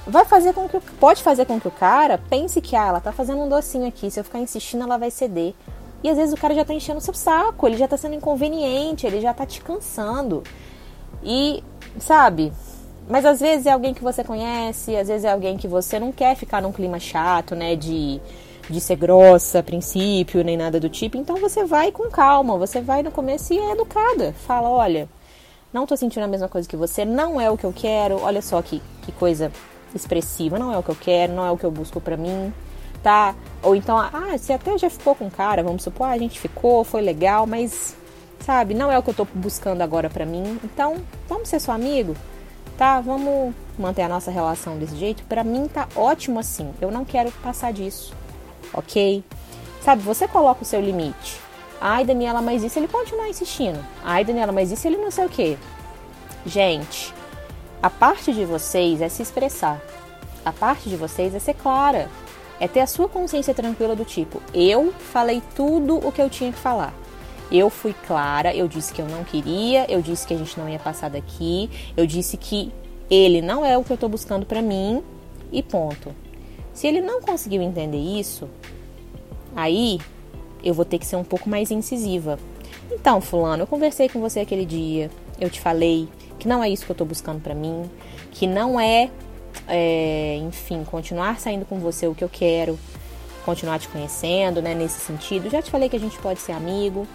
Vai 0.07 0.25
fazer 0.25 0.55
com 0.55 0.69
que 0.69 0.79
pode 0.81 1.23
fazer 1.23 1.45
com 1.45 1.61
que 1.61 1.69
o 1.69 1.73
cara 1.73 2.21
pense 2.31 2.61
que 2.61 2.77
ah, 2.77 2.87
ela 2.87 3.01
tá 3.01 3.13
fazendo 3.13 3.43
um 3.43 3.49
docinho 3.49 3.87
aqui, 3.87 4.11
se 4.11 4.21
eu 4.21 4.25
ficar 4.25 4.39
insistindo, 4.39 4.85
ela 4.85 4.97
vai 4.97 5.11
ceder. 5.11 5.55
E 6.03 6.09
às 6.09 6.17
vezes 6.17 6.33
o 6.33 6.37
cara 6.37 6.55
já 6.55 6.65
tá 6.65 6.73
enchendo 6.73 6.99
o 6.99 7.03
seu 7.03 7.13
saco, 7.13 7.67
ele 7.67 7.77
já 7.77 7.89
tá 7.89 7.97
sendo 7.97 8.15
inconveniente, 8.15 9.07
ele 9.07 9.21
já 9.21 9.35
tá 9.35 9.45
te 9.45 9.61
cansando. 9.61 10.45
E, 11.23 11.63
sabe, 11.99 12.53
mas 13.09 13.25
às 13.25 13.41
vezes 13.41 13.67
é 13.67 13.73
alguém 13.73 13.93
que 13.93 14.05
você 14.05 14.23
conhece, 14.23 14.95
às 14.95 15.09
vezes 15.09 15.25
é 15.25 15.33
alguém 15.33 15.57
que 15.57 15.67
você 15.67 15.99
não 15.99 16.13
quer 16.13 16.37
ficar 16.37 16.63
num 16.63 16.73
clima 16.73 17.01
chato, 17.01 17.57
né? 17.57 17.75
De, 17.75 18.21
de 18.71 18.81
ser 18.81 18.97
grossa 18.97 19.61
a 19.61 19.63
princípio, 19.63 20.45
nem 20.45 20.57
nada 20.57 20.79
do 20.79 20.89
tipo. 20.89 21.17
Então 21.17 21.37
você 21.37 21.65
vai 21.65 21.91
com 21.91 22.11
calma, 22.11 22.59
você 22.59 22.81
vai 22.81 23.03
no 23.03 23.11
começo 23.11 23.53
e 23.53 23.59
é 23.59 23.73
educada. 23.73 24.35
Fala, 24.47 24.69
olha, 24.69 25.09
não 25.73 25.87
tô 25.87 25.97
sentindo 25.97 26.25
a 26.25 26.29
mesma 26.29 26.49
coisa 26.49 26.69
que 26.69 26.77
você, 26.77 27.05
não 27.05 27.41
é 27.41 27.51
o 27.51 27.57
que 27.57 27.65
eu 27.65 27.73
quero. 27.73 28.21
Olha 28.23 28.43
só 28.43 28.61
que, 28.63 28.83
que 29.03 29.13
coisa 29.13 29.53
expressiva, 29.95 30.59
não 30.59 30.73
é 30.73 30.79
o 30.79 30.83
que 30.83 30.91
eu 30.91 30.97
quero, 31.01 31.33
não 31.33 31.47
é 31.47 31.51
o 31.51 31.57
que 31.57 31.65
eu 31.65 31.71
busco 31.71 32.01
pra 32.01 32.17
mim, 32.17 32.53
tá? 33.03 33.35
Ou 33.63 33.75
então, 33.75 33.99
ah, 33.99 34.37
você 34.37 34.53
até 34.53 34.77
já 34.77 34.91
ficou 34.91 35.15
com 35.15 35.31
cara, 35.31 35.63
vamos 35.63 35.83
supor, 35.83 36.09
ah, 36.09 36.11
a 36.11 36.19
gente 36.19 36.39
ficou, 36.39 36.85
foi 36.85 37.01
legal, 37.01 37.47
mas, 37.47 37.97
sabe, 38.41 38.75
não 38.75 38.93
é 38.93 38.99
o 38.99 39.03
que 39.03 39.11
eu 39.11 39.15
tô 39.15 39.27
buscando 39.33 39.81
agora 39.81 40.11
pra 40.11 40.27
mim. 40.27 40.59
Então, 40.63 40.97
vamos 41.27 41.49
ser 41.49 41.59
seu 41.59 41.73
amigo? 41.73 42.15
tá? 42.79 43.01
Vamos 43.01 43.53
manter 43.77 44.03
a 44.03 44.09
nossa 44.09 44.31
relação 44.31 44.79
desse 44.79 44.97
jeito. 44.97 45.25
Para 45.25 45.43
mim 45.43 45.69
tá 45.69 45.89
ótimo 45.95 46.39
assim. 46.39 46.73
Eu 46.81 46.91
não 46.91 47.05
quero 47.05 47.31
passar 47.43 47.73
disso, 47.73 48.15
ok? 48.73 49.23
Sabe, 49.81 50.03
você 50.03 50.27
coloca 50.27 50.63
o 50.63 50.67
seu 50.67 50.81
limite. 50.81 51.41
Ai, 51.81 52.05
Daniela, 52.05 52.43
mas 52.43 52.61
se 52.71 52.79
ele 52.79 52.89
continuar 52.89 53.29
insistindo? 53.29 53.79
Ai, 54.05 54.25
Daniela, 54.25 54.53
mas 54.53 54.69
se 54.71 54.89
ele 54.89 54.97
não 54.97 55.11
sei 55.11 55.27
o 55.27 55.29
quê? 55.29 55.57
Gente, 56.45 57.15
a 57.83 57.89
parte 57.89 58.33
de 58.33 58.45
vocês 58.45 59.01
é 59.01 59.09
se 59.09 59.23
expressar. 59.23 59.81
A 60.45 60.53
parte 60.53 60.89
de 60.89 60.97
vocês 60.97 61.35
é 61.35 61.39
ser 61.39 61.55
clara. 61.55 62.09
É 62.59 62.67
ter 62.67 62.81
a 62.81 62.87
sua 62.87 63.09
consciência 63.09 63.55
tranquila 63.55 63.95
do 63.95 64.05
tipo, 64.05 64.43
eu 64.53 64.93
falei 64.93 65.41
tudo 65.55 65.97
o 66.05 66.11
que 66.11 66.21
eu 66.21 66.29
tinha 66.29 66.51
que 66.51 66.59
falar. 66.59 66.93
Eu 67.53 67.71
fui 67.71 67.95
clara, 68.07 68.55
eu 68.55 68.67
disse 68.67 68.93
que 68.93 69.01
eu 69.01 69.07
não 69.07 69.23
queria, 69.23 69.91
eu 69.91 70.03
disse 70.03 70.27
que 70.27 70.35
a 70.35 70.37
gente 70.37 70.59
não 70.59 70.69
ia 70.69 70.79
passar 70.79 71.09
daqui, 71.09 71.71
eu 71.97 72.05
disse 72.05 72.37
que 72.37 72.73
ele 73.09 73.41
não 73.41 73.65
é 73.65 73.79
o 73.79 73.85
que 73.85 73.93
eu 73.93 73.95
estou 73.95 74.09
buscando 74.09 74.45
para 74.45 74.61
mim 74.61 75.03
e 75.53 75.63
ponto. 75.63 76.15
Se 76.79 76.87
ele 76.87 77.01
não 77.01 77.21
conseguiu 77.21 77.61
entender 77.61 77.99
isso, 77.99 78.49
aí 79.57 79.99
eu 80.63 80.73
vou 80.73 80.85
ter 80.85 81.01
que 81.01 81.07
ser 81.07 81.17
um 81.17 81.25
pouco 81.25 81.51
mais 81.51 81.73
incisiva. 81.73 82.39
Então, 82.93 83.21
fulano, 83.21 83.65
eu 83.65 83.67
conversei 83.67 84.09
com 84.09 84.21
você 84.21 84.39
aquele 84.39 84.65
dia, 84.65 85.11
eu 85.41 85.51
te 85.51 85.61
falei 85.61 86.09
que 86.39 86.47
não 86.47 86.63
é 86.63 86.71
isso 86.71 86.85
que 86.85 86.93
eu 86.93 86.95
estou 86.95 87.05
buscando 87.05 87.41
para 87.41 87.53
mim, 87.53 87.91
que 88.31 88.47
não 88.47 88.79
é, 88.79 89.11
é, 89.67 90.37
enfim, 90.37 90.85
continuar 90.85 91.41
saindo 91.41 91.65
com 91.65 91.81
você 91.81 92.07
o 92.07 92.15
que 92.15 92.23
eu 92.23 92.29
quero, 92.29 92.79
continuar 93.45 93.81
te 93.81 93.89
conhecendo, 93.89 94.63
né, 94.63 94.73
nesse 94.73 95.01
sentido. 95.01 95.51
Já 95.51 95.61
te 95.61 95.73
falei 95.73 95.89
que 95.89 95.97
a 95.97 96.01
gente 96.01 96.17
pode 96.19 96.39
ser 96.39 96.53
amigo, 96.53 97.09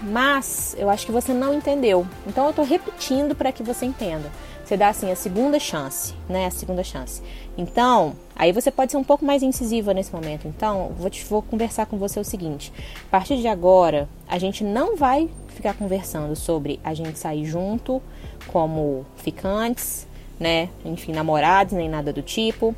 mas 0.00 0.74
eu 0.78 0.88
acho 0.88 1.04
que 1.04 1.12
você 1.12 1.34
não 1.34 1.52
entendeu. 1.52 2.06
Então 2.26 2.44
eu 2.44 2.50
estou 2.50 2.64
repetindo 2.64 3.34
para 3.34 3.52
que 3.52 3.62
você 3.62 3.84
entenda. 3.84 4.32
Você 4.66 4.76
dá 4.76 4.88
assim 4.88 5.12
a 5.12 5.14
segunda 5.14 5.60
chance, 5.60 6.12
né? 6.28 6.46
A 6.46 6.50
segunda 6.50 6.82
chance. 6.82 7.22
Então, 7.56 8.16
aí 8.34 8.50
você 8.50 8.68
pode 8.68 8.90
ser 8.90 8.98
um 8.98 9.04
pouco 9.04 9.24
mais 9.24 9.40
incisiva 9.40 9.94
nesse 9.94 10.12
momento. 10.12 10.48
Então, 10.48 10.90
vou 10.98 11.08
te 11.08 11.24
vou 11.24 11.40
conversar 11.40 11.86
com 11.86 11.96
você 11.96 12.18
o 12.18 12.24
seguinte: 12.24 12.72
a 13.06 13.10
partir 13.12 13.36
de 13.36 13.46
agora, 13.46 14.08
a 14.26 14.40
gente 14.40 14.64
não 14.64 14.96
vai 14.96 15.30
ficar 15.50 15.72
conversando 15.74 16.34
sobre 16.34 16.80
a 16.82 16.94
gente 16.94 17.16
sair 17.16 17.44
junto 17.44 18.02
como 18.48 19.06
ficantes, 19.14 20.04
né? 20.36 20.68
Enfim, 20.84 21.12
namorados, 21.12 21.74
nem 21.74 21.88
nada 21.88 22.12
do 22.12 22.20
tipo. 22.20 22.74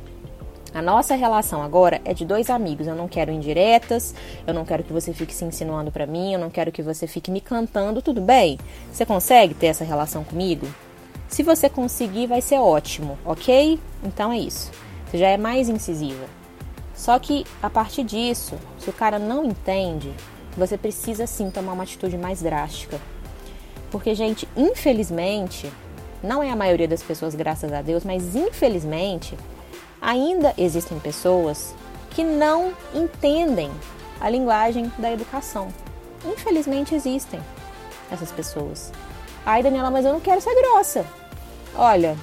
A 0.71 0.83
nossa 0.83 1.15
relação 1.15 1.63
agora 1.63 1.99
é 2.05 2.13
de 2.13 2.23
dois 2.23 2.51
amigos. 2.51 2.85
Eu 2.85 2.93
não 2.93 3.07
quero 3.07 3.31
indiretas, 3.31 4.13
eu 4.45 4.53
não 4.53 4.63
quero 4.63 4.83
que 4.83 4.93
você 4.93 5.11
fique 5.11 5.33
se 5.33 5.43
insinuando 5.43 5.91
para 5.91 6.05
mim, 6.05 6.33
eu 6.33 6.39
não 6.39 6.51
quero 6.51 6.71
que 6.71 6.83
você 6.83 7.07
fique 7.07 7.31
me 7.31 7.41
cantando, 7.41 7.99
tudo 7.99 8.21
bem? 8.21 8.59
Você 8.93 9.07
consegue 9.07 9.55
ter 9.55 9.65
essa 9.65 9.83
relação 9.83 10.23
comigo? 10.23 10.67
Se 11.29 11.43
você 11.43 11.69
conseguir, 11.69 12.25
vai 12.25 12.41
ser 12.41 12.57
ótimo, 12.57 13.17
ok? 13.23 13.79
Então 14.03 14.31
é 14.31 14.39
isso. 14.39 14.71
Você 15.05 15.19
já 15.19 15.27
é 15.27 15.37
mais 15.37 15.69
incisiva. 15.69 16.25
Só 16.95 17.17
que 17.19 17.45
a 17.61 17.69
partir 17.69 18.03
disso, 18.03 18.57
se 18.79 18.89
o 18.89 18.93
cara 18.93 19.19
não 19.19 19.45
entende, 19.45 20.11
você 20.57 20.75
precisa 20.77 21.27
sim 21.27 21.51
tomar 21.51 21.73
uma 21.73 21.83
atitude 21.83 22.17
mais 22.17 22.41
drástica. 22.41 22.99
Porque, 23.91 24.13
gente, 24.15 24.47
infelizmente, 24.57 25.71
não 26.21 26.43
é 26.43 26.49
a 26.49 26.55
maioria 26.55 26.87
das 26.87 27.03
pessoas, 27.03 27.35
graças 27.35 27.71
a 27.71 27.81
Deus, 27.81 28.03
mas 28.03 28.35
infelizmente 28.35 29.37
ainda 30.01 30.53
existem 30.57 30.99
pessoas 30.99 31.73
que 32.09 32.23
não 32.23 32.73
entendem 32.93 33.71
a 34.19 34.29
linguagem 34.29 34.91
da 34.97 35.11
educação. 35.11 35.69
Infelizmente 36.25 36.95
existem 36.95 37.39
essas 38.11 38.31
pessoas. 38.31 38.91
Ai, 39.45 39.63
Daniela, 39.63 39.91
mas 39.91 40.05
eu 40.05 40.11
não 40.11 40.19
quero 40.19 40.41
ser 40.41 40.53
grossa. 40.55 41.05
Olha, 41.75 42.17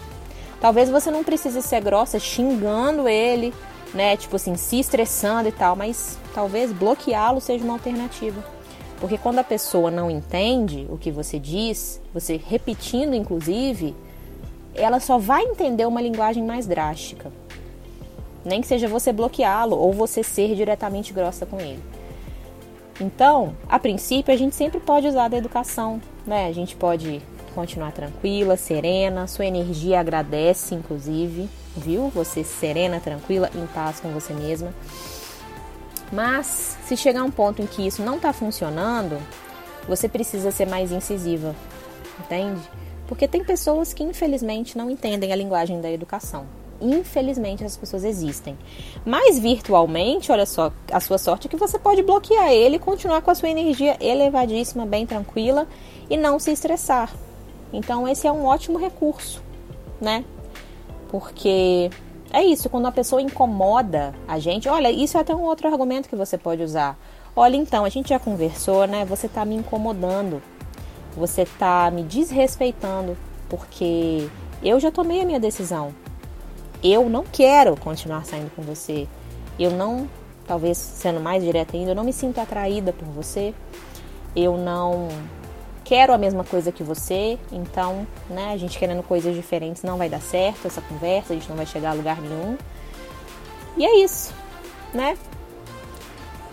talvez 0.61 0.91
você 0.91 1.11
não 1.11 1.25
precise 1.25 1.61
ser 1.63 1.81
grossa 1.81 2.19
xingando 2.19 3.09
ele, 3.09 3.55
né? 3.95 4.17
Tipo 4.17 4.37
assim, 4.37 4.57
se 4.57 4.79
estressando 4.79 5.49
e 5.49 5.53
tal, 5.53 5.77
mas 5.77 6.19
talvez 6.35 6.73
bloqueá-lo 6.73 7.41
seja 7.41 7.65
uma 7.65 7.75
alternativa. 7.75 8.45
Porque 9.01 9.19
quando 9.19 9.39
a 9.39 9.45
pessoa 9.45 9.91
não 9.91 10.11
entende 10.11 10.87
o 10.89 10.97
que 10.97 11.11
você 11.11 11.39
diz, 11.39 12.01
você 12.13 12.41
repetindo 12.43 13.15
inclusive, 13.15 13.95
ela 14.75 15.01
só 15.01 15.19
vai 15.19 15.43
entender 15.43 15.87
uma 15.87 16.01
linguagem 16.01 16.45
mais 16.45 16.67
drástica 16.67 17.31
nem 18.47 18.61
que 18.61 18.67
seja 18.69 18.87
você 18.87 19.13
bloqueá-lo 19.13 19.77
ou 19.77 19.93
você 19.93 20.23
ser 20.23 20.55
diretamente 20.55 21.13
grossa 21.13 21.45
com 21.45 21.59
ele. 21.61 21.83
Então, 23.01 23.55
a 23.69 23.79
princípio, 23.79 24.33
a 24.33 24.37
gente 24.37 24.55
sempre 24.55 24.79
pode 24.79 25.09
usar 25.09 25.29
da 25.29 25.37
educação, 25.37 26.01
né? 26.25 26.47
A 26.47 26.53
gente 26.53 26.77
pode 26.77 27.21
continuar 27.57 27.91
tranquila, 27.91 28.55
serena, 28.55 29.27
sua 29.27 29.47
energia 29.47 29.99
agradece, 29.99 30.75
inclusive, 30.75 31.49
viu? 31.75 32.11
Você 32.11 32.45
serena, 32.45 33.01
tranquila, 33.01 33.51
em 33.55 33.67
paz 33.67 33.99
com 33.99 34.11
você 34.11 34.35
mesma. 34.35 34.75
Mas 36.13 36.77
se 36.87 36.97
chegar 36.99 37.25
um 37.25 37.31
ponto 37.31 37.63
em 37.63 37.67
que 37.67 37.85
isso 37.85 38.03
não 38.03 38.17
está 38.17 38.31
funcionando, 38.33 39.19
você 39.89 40.07
precisa 40.07 40.51
ser 40.51 40.67
mais 40.67 40.93
incisiva, 40.93 41.57
entende? 42.21 42.61
Porque 43.09 43.27
tem 43.27 43.43
pessoas 43.43 43.95
que 43.95 44.05
infelizmente 44.05 44.77
não 44.77 44.91
entendem 44.91 45.33
a 45.33 45.37
linguagem 45.37 45.81
da 45.81 45.91
educação. 45.91 46.45
Infelizmente 46.79 47.65
essas 47.65 47.79
pessoas 47.79 48.05
existem. 48.05 48.57
Mas 49.03 49.39
virtualmente, 49.39 50.31
olha 50.31 50.45
só, 50.45 50.71
a 50.93 51.01
sua 51.01 51.17
sorte 51.17 51.47
é 51.47 51.51
que 51.51 51.57
você 51.57 51.79
pode 51.79 52.03
bloquear 52.03 52.53
ele 52.53 52.77
e 52.77 52.81
continuar 52.81 53.23
com 53.23 53.31
a 53.31 53.35
sua 53.35 53.49
energia 53.49 53.97
elevadíssima, 53.99 54.85
bem 54.85 55.07
tranquila 55.07 55.67
e 56.11 56.19
não 56.19 56.39
se 56.39 56.51
estressar. 56.51 57.11
Então 57.73 58.07
esse 58.07 58.27
é 58.27 58.33
um 58.33 58.45
ótimo 58.45 58.79
recurso, 58.79 59.43
né? 60.01 60.25
Porque 61.09 61.91
é 62.33 62.45
isso, 62.45 62.69
quando 62.69 62.87
a 62.87 62.93
pessoa 62.93 63.23
incomoda 63.23 64.15
a 64.27 64.39
gente, 64.39 64.69
olha, 64.69 64.91
isso 64.91 65.17
é 65.17 65.21
até 65.21 65.35
um 65.35 65.43
outro 65.43 65.69
argumento 65.69 66.09
que 66.09 66.17
você 66.17 66.37
pode 66.37 66.63
usar. 66.63 66.99
Olha, 67.35 67.57
então, 67.57 67.85
a 67.85 67.89
gente 67.91 68.09
já 68.09 68.19
conversou, 68.19 68.87
né? 68.87 69.05
Você 69.05 69.29
tá 69.29 69.45
me 69.45 69.55
incomodando. 69.55 70.43
Você 71.15 71.45
tá 71.45 71.91
me 71.91 72.03
desrespeitando 72.03 73.17
porque 73.49 74.29
eu 74.63 74.81
já 74.81 74.91
tomei 74.91 75.21
a 75.21 75.25
minha 75.25 75.39
decisão. 75.39 75.95
Eu 76.83 77.09
não 77.09 77.25
quero 77.25 77.77
continuar 77.77 78.25
saindo 78.25 78.51
com 78.55 78.63
você. 78.63 79.07
Eu 79.59 79.71
não, 79.71 80.09
talvez 80.47 80.77
sendo 80.79 81.21
mais 81.21 81.43
direta 81.45 81.77
ainda, 81.77 81.91
eu 81.91 81.95
não 81.95 82.05
me 82.05 82.13
sinto 82.13 82.41
atraída 82.41 82.93
por 82.93 83.07
você. 83.09 83.55
Eu 84.35 84.57
não 84.57 85.09
quero 85.87 86.13
a 86.13 86.19
mesma 86.19 86.43
coisa 86.43 86.73
que 86.73 86.83
você, 86.83 87.39
então, 87.53 88.05
né, 88.29 88.53
a 88.53 88.57
gente 88.57 88.77
querendo 88.77 89.05
coisas 89.05 89.35
diferentes 89.35 89.85
não 89.85 89.97
vai 89.97 90.09
dar 90.09 90.21
certo 90.21 90.67
essa 90.67 90.81
conversa, 90.81 91.33
a 91.33 91.37
gente 91.37 91.49
não 91.49 91.57
vai 91.57 91.65
chegar 91.65 91.91
a 91.91 91.95
lugar 91.95 92.21
nenhum. 92.21 92.59
E 93.77 93.87
é 93.87 94.03
isso, 94.03 94.35
né? 94.93 95.17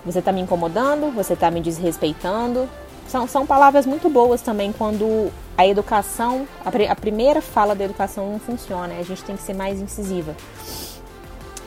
Você 0.06 0.22
tá 0.22 0.32
me 0.32 0.40
incomodando, 0.40 1.12
você 1.12 1.36
tá 1.36 1.50
me 1.50 1.62
desrespeitando. 1.62 2.70
São, 3.08 3.28
são 3.28 3.46
palavras 3.46 3.88
muito 3.88 4.08
boas 4.08 4.42
também 4.42 4.72
quando 4.72 5.32
a 5.58 5.66
educação, 5.66 6.48
a, 6.64 6.92
a 6.92 6.96
primeira 6.96 7.42
fala 7.42 7.74
da 7.74 7.84
educação 7.84 8.32
não 8.32 8.40
funciona, 8.40 8.94
a 9.00 9.04
gente 9.04 9.24
tem 9.24 9.36
que 9.36 9.42
ser 9.42 9.56
mais 9.56 9.82
incisiva. 9.82 10.36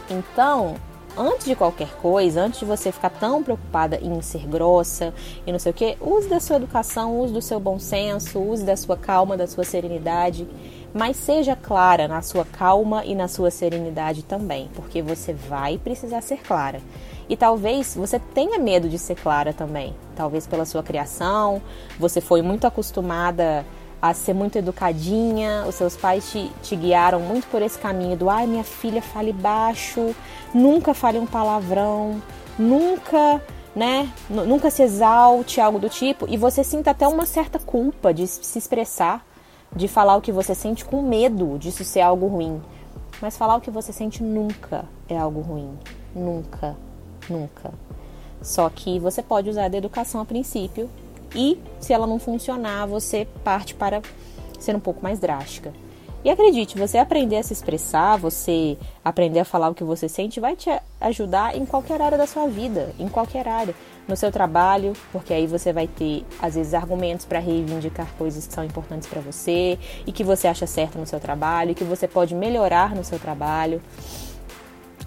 Então, 0.08 0.76
antes 1.16 1.46
de 1.46 1.56
qualquer 1.56 1.94
coisa, 1.96 2.42
antes 2.42 2.60
de 2.60 2.66
você 2.66 2.92
ficar 2.92 3.10
tão 3.10 3.42
preocupada 3.42 3.98
em 4.02 4.20
ser 4.20 4.46
grossa 4.46 5.14
e 5.46 5.52
não 5.52 5.58
sei 5.58 5.70
o 5.70 5.74
que, 5.74 5.96
use 6.00 6.28
da 6.28 6.40
sua 6.40 6.56
educação, 6.56 7.18
use 7.18 7.32
do 7.32 7.42
seu 7.42 7.58
bom 7.58 7.78
senso, 7.78 8.38
use 8.38 8.64
da 8.64 8.76
sua 8.76 8.96
calma, 8.96 9.36
da 9.36 9.46
sua 9.46 9.64
serenidade, 9.64 10.46
mas 10.92 11.16
seja 11.16 11.56
clara 11.56 12.06
na 12.08 12.22
sua 12.22 12.44
calma 12.44 13.04
e 13.04 13.14
na 13.14 13.28
sua 13.28 13.50
serenidade 13.50 14.22
também, 14.22 14.70
porque 14.74 15.02
você 15.02 15.32
vai 15.32 15.78
precisar 15.78 16.20
ser 16.20 16.38
clara. 16.38 16.80
E 17.28 17.36
talvez 17.36 17.94
você 17.96 18.18
tenha 18.18 18.58
medo 18.58 18.88
de 18.88 18.98
ser 18.98 19.16
clara 19.16 19.52
também, 19.52 19.94
talvez 20.14 20.46
pela 20.46 20.64
sua 20.64 20.82
criação, 20.82 21.60
você 21.98 22.20
foi 22.20 22.40
muito 22.40 22.66
acostumada 22.66 23.64
a 24.00 24.12
ser 24.12 24.34
muito 24.34 24.56
educadinha, 24.56 25.64
os 25.66 25.74
seus 25.74 25.96
pais 25.96 26.30
te, 26.30 26.50
te 26.62 26.76
guiaram 26.76 27.20
muito 27.20 27.46
por 27.48 27.62
esse 27.62 27.78
caminho 27.78 28.16
do 28.16 28.28
ai, 28.28 28.46
minha 28.46 28.64
filha, 28.64 29.00
fale 29.00 29.32
baixo, 29.32 30.14
nunca 30.52 30.94
fale 30.94 31.18
um 31.18 31.26
palavrão, 31.26 32.20
nunca, 32.58 33.42
né, 33.74 34.12
nunca 34.28 34.70
se 34.70 34.82
exalte, 34.82 35.60
algo 35.60 35.78
do 35.78 35.88
tipo, 35.88 36.26
e 36.28 36.36
você 36.36 36.62
sinta 36.62 36.90
até 36.90 37.06
uma 37.08 37.26
certa 37.26 37.58
culpa 37.58 38.12
de 38.12 38.26
se 38.26 38.58
expressar, 38.58 39.24
de 39.74 39.88
falar 39.88 40.16
o 40.16 40.20
que 40.20 40.32
você 40.32 40.54
sente 40.54 40.84
com 40.84 41.02
medo 41.02 41.58
disso 41.58 41.84
ser 41.84 42.00
algo 42.00 42.26
ruim. 42.26 42.62
Mas 43.20 43.36
falar 43.36 43.56
o 43.56 43.60
que 43.60 43.70
você 43.70 43.92
sente 43.92 44.22
nunca 44.22 44.84
é 45.08 45.16
algo 45.16 45.40
ruim. 45.40 45.70
Nunca, 46.14 46.76
nunca. 47.28 47.72
Só 48.42 48.68
que 48.68 48.98
você 48.98 49.22
pode 49.22 49.48
usar 49.48 49.68
da 49.68 49.78
educação 49.78 50.20
a 50.20 50.24
princípio 50.24 50.88
e 51.36 51.60
se 51.78 51.92
ela 51.92 52.06
não 52.06 52.18
funcionar, 52.18 52.86
você 52.86 53.28
parte 53.44 53.74
para 53.74 54.00
ser 54.58 54.74
um 54.74 54.80
pouco 54.80 55.02
mais 55.02 55.20
drástica. 55.20 55.72
E 56.24 56.30
acredite, 56.30 56.76
você 56.76 56.98
aprender 56.98 57.36
a 57.36 57.42
se 57.44 57.52
expressar, 57.52 58.16
você 58.16 58.76
aprender 59.04 59.38
a 59.38 59.44
falar 59.44 59.68
o 59.68 59.74
que 59.74 59.84
você 59.84 60.08
sente, 60.08 60.40
vai 60.40 60.56
te 60.56 60.68
ajudar 61.00 61.56
em 61.56 61.64
qualquer 61.64 62.02
área 62.02 62.18
da 62.18 62.26
sua 62.26 62.48
vida, 62.48 62.92
em 62.98 63.06
qualquer 63.06 63.46
área. 63.46 63.74
No 64.08 64.16
seu 64.16 64.30
trabalho, 64.32 64.92
porque 65.12 65.34
aí 65.34 65.48
você 65.48 65.72
vai 65.72 65.88
ter, 65.88 66.24
às 66.40 66.54
vezes, 66.54 66.74
argumentos 66.74 67.26
para 67.26 67.40
reivindicar 67.40 68.06
coisas 68.16 68.46
que 68.46 68.54
são 68.54 68.64
importantes 68.64 69.08
para 69.08 69.20
você 69.20 69.78
e 70.06 70.12
que 70.12 70.22
você 70.22 70.46
acha 70.46 70.64
certo 70.64 70.96
no 70.96 71.06
seu 71.06 71.18
trabalho, 71.18 71.72
e 71.72 71.74
que 71.74 71.82
você 71.82 72.06
pode 72.06 72.32
melhorar 72.32 72.94
no 72.94 73.02
seu 73.02 73.18
trabalho, 73.18 73.82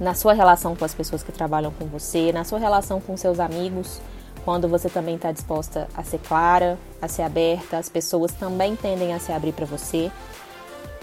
na 0.01 0.13
sua 0.13 0.33
relação 0.33 0.75
com 0.75 0.83
as 0.83 0.93
pessoas 0.93 1.23
que 1.23 1.31
trabalham 1.31 1.71
com 1.71 1.85
você, 1.85 2.33
na 2.33 2.43
sua 2.43 2.59
relação 2.59 2.99
com 2.99 3.15
seus 3.15 3.39
amigos 3.39 4.01
quando 4.49 4.67
você 4.67 4.89
também 4.89 5.13
está 5.13 5.31
disposta 5.31 5.87
a 5.95 6.03
ser 6.03 6.17
clara, 6.27 6.75
a 6.99 7.07
ser 7.07 7.21
aberta, 7.21 7.77
as 7.77 7.87
pessoas 7.87 8.31
também 8.31 8.75
tendem 8.75 9.13
a 9.13 9.19
se 9.19 9.31
abrir 9.31 9.51
para 9.51 9.67
você. 9.67 10.11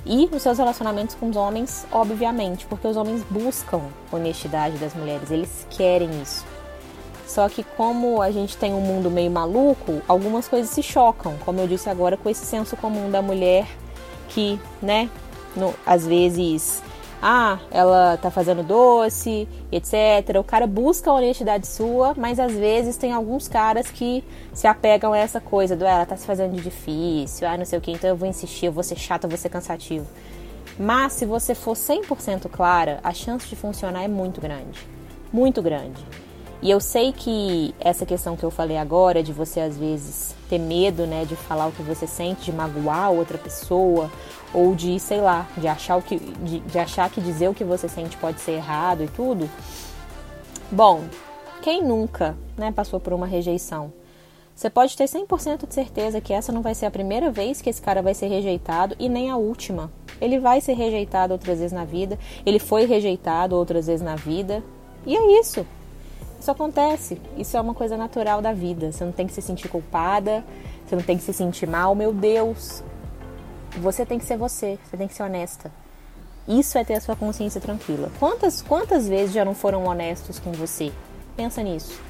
E 0.05 0.27
nos 0.27 0.43
seus 0.43 0.59
relacionamentos 0.59 1.15
com 1.15 1.31
os 1.31 1.37
homens, 1.37 1.87
obviamente, 1.93 2.67
porque 2.67 2.89
os 2.89 2.97
homens 2.97 3.23
buscam 3.31 3.83
honestidade 4.11 4.79
das 4.79 4.95
mulheres, 4.95 5.31
eles 5.31 5.65
querem 5.71 6.11
isso. 6.21 6.45
Só 7.25 7.49
que 7.49 7.63
como 7.63 8.21
a 8.21 8.33
gente 8.33 8.57
tem 8.57 8.75
um 8.75 8.81
mundo 8.81 9.13
meio 9.13 9.31
maluco, 9.31 10.03
algumas 10.09 10.49
coisas 10.49 10.69
se 10.71 10.83
chocam, 10.83 11.37
como 11.45 11.61
eu 11.61 11.69
disse 11.69 11.89
agora, 11.89 12.17
com 12.17 12.29
esse 12.29 12.45
senso 12.45 12.77
comum 12.77 13.13
da 13.13 13.23
mulher 13.23 13.69
que, 14.31 14.59
né, 14.83 15.09
no, 15.55 15.73
às 15.87 16.05
vezes 16.05 16.83
ah, 17.21 17.59
ela 17.71 18.17
tá 18.17 18.31
fazendo 18.31 18.63
doce, 18.63 19.49
etc. 19.73 20.39
O 20.39 20.45
cara 20.45 20.67
busca 20.67 21.11
a 21.11 21.15
honestidade 21.15 21.67
sua, 21.67 22.15
mas 22.17 22.39
às 22.39 22.53
vezes 22.53 22.97
tem 22.97 23.13
alguns 23.13 23.49
caras 23.49 23.91
que 23.91 24.23
se 24.53 24.67
apegam 24.67 25.13
a 25.13 25.19
essa 25.19 25.41
coisa 25.41 25.75
do 25.75 25.87
ah, 25.87 25.91
ela 25.91 26.07
tá 26.07 26.17
se 26.17 26.27
fazendo 26.27 26.55
de 26.55 26.63
difícil, 26.63 27.49
ah, 27.49 27.57
não 27.57 27.65
sei 27.65 27.79
o 27.79 27.83
que, 27.83 27.93
então 27.93 28.11
eu 28.11 28.17
vou 28.17 28.29
insistir, 28.29 28.67
eu 28.67 28.73
vou 28.73 28.83
ser 28.83 28.97
chata, 28.97 29.27
eu 29.27 29.31
vou 29.31 29.39
ser 29.39 29.49
cansativo. 29.49 30.07
Mas 30.79 31.15
se 31.15 31.25
você 31.25 31.55
for 31.55 31.75
100% 31.75 32.51
clara, 32.51 33.01
a 33.03 33.13
chance 33.13 33.49
de 33.49 33.57
funcionar 33.57 34.05
é 34.05 34.09
muito 34.09 34.41
grande. 34.41 34.79
Muito 35.33 35.63
grande. 35.63 36.05
E 36.63 36.71
eu 36.71 36.81
sei 36.81 37.13
que 37.13 37.75
essa 37.79 38.07
questão 38.07 38.37
que 38.37 38.45
eu 38.45 38.51
falei 38.51 38.79
agora, 38.79 39.23
de 39.23 39.33
você 39.33 39.61
às 39.61 39.77
vezes 39.77 40.35
ter 40.49 40.59
medo, 40.59 41.07
né, 41.07 41.25
de 41.25 41.37
falar 41.37 41.67
o 41.67 41.73
que 41.73 41.83
você 41.83 42.07
sente, 42.07 42.47
de 42.47 42.53
magoar 42.53 43.11
outra 43.11 43.37
pessoa, 43.37 44.11
ou 44.55 44.75
de, 44.75 44.99
sei 44.99 45.21
lá, 45.21 45.47
de 45.57 45.69
achar, 45.69 45.97
o 45.97 46.03
que, 46.03 46.19
de, 46.19 46.61
de 46.61 46.79
achar 46.79 47.11
que 47.11 47.21
dizer 47.21 47.49
o 47.49 47.55
que 47.55 47.65
você 47.65 47.89
sente 47.89 48.17
pode 48.17 48.41
ser 48.41 48.53
errado 48.53 49.05
e 49.05 49.09
tudo. 49.09 49.49
Bom, 50.71 51.05
quem 51.63 51.83
nunca 51.83 52.37
né, 52.57 52.73
passou 52.73 52.99
por 52.99 53.13
uma 53.13 53.27
rejeição? 53.27 53.93
Você 54.55 54.71
pode 54.71 54.97
ter 54.97 55.05
100% 55.05 55.69
de 55.69 55.75
certeza 55.75 56.21
que 56.21 56.33
essa 56.33 56.51
não 56.51 56.63
vai 56.63 56.75
ser 56.75 56.87
a 56.87 56.91
primeira 56.91 57.31
vez 57.31 57.61
que 57.61 57.69
esse 57.69 57.83
cara 57.83 58.01
vai 58.01 58.15
ser 58.15 58.29
rejeitado 58.29 58.97
e 58.99 59.07
nem 59.07 59.31
a 59.31 59.37
última. 59.37 59.93
Ele 60.19 60.41
vai 60.41 60.63
ser 60.63 60.73
rejeitado 60.73 61.35
outras 61.35 61.59
vezes 61.59 61.73
na 61.73 61.85
vida, 61.85 62.19
ele 62.47 62.59
foi 62.59 62.87
rejeitado 62.87 63.55
outras 63.55 63.87
vezes 63.87 64.01
na 64.01 64.17
vida. 64.17 64.63
E 65.05 65.15
é 65.15 65.39
isso. 65.39 65.67
Isso 66.41 66.51
acontece. 66.51 67.21
Isso 67.37 67.57
é 67.57 67.61
uma 67.61 67.75
coisa 67.75 67.97
natural 67.97 68.41
da 68.41 68.53
vida. 68.53 68.93
Você 68.93 69.05
não 69.05 69.13
tem 69.13 69.27
que 69.27 69.33
se 69.33 69.43
sentir 69.43 69.69
culpada, 69.69 70.45
você 70.87 70.97
não 70.97 71.03
tem 71.03 71.17
que 71.17 71.25
se 71.25 71.33
sentir 71.33 71.67
mal. 71.67 71.95
Meu 71.95 72.13
Deus, 72.13 72.83
você 73.79 74.07
tem 74.07 74.19
que 74.19 74.25
ser 74.25 74.37
você, 74.37 74.79
você 74.85 74.97
tem 74.97 75.09
que 75.09 75.15
ser 75.15 75.23
honesta. 75.23 75.71
Isso 76.47 76.79
é 76.79 76.85
ter 76.85 76.95
a 76.95 77.01
sua 77.01 77.17
consciência 77.17 77.61
tranquila. 77.61 78.11
Quantas, 78.21 78.63
quantas 78.63 79.09
vezes 79.09 79.35
já 79.35 79.45
não 79.45 79.55
foram 79.55 79.85
honestos 79.85 80.39
com 80.39 80.53
você? 80.53 80.93
Pensa 81.37 81.63
nisso. 81.63 82.01